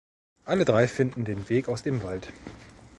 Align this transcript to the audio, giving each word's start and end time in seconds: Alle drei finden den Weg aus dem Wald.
Alle 0.45 0.65
drei 0.65 0.87
finden 0.87 1.25
den 1.25 1.47
Weg 1.47 1.69
aus 1.69 1.83
dem 1.83 2.01
Wald. 2.01 2.33